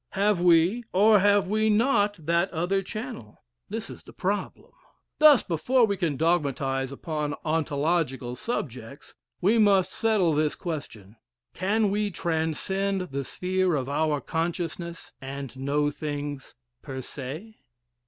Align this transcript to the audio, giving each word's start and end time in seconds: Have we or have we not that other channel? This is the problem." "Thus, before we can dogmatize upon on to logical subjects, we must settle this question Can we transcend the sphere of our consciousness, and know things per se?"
Have 0.13 0.41
we 0.41 0.83
or 0.93 1.19
have 1.19 1.47
we 1.47 1.69
not 1.69 2.25
that 2.25 2.49
other 2.49 2.81
channel? 2.81 3.43
This 3.69 3.87
is 3.87 4.01
the 4.01 4.11
problem." 4.13 4.71
"Thus, 5.19 5.43
before 5.43 5.85
we 5.85 5.95
can 5.95 6.17
dogmatize 6.17 6.91
upon 6.91 7.35
on 7.45 7.65
to 7.65 7.75
logical 7.75 8.35
subjects, 8.35 9.13
we 9.41 9.59
must 9.59 9.91
settle 9.93 10.33
this 10.33 10.55
question 10.55 11.17
Can 11.53 11.91
we 11.91 12.09
transcend 12.09 13.09
the 13.11 13.23
sphere 13.23 13.75
of 13.75 13.87
our 13.87 14.19
consciousness, 14.21 15.13
and 15.21 15.55
know 15.55 15.91
things 15.91 16.55
per 16.81 16.99
se?" 17.03 17.59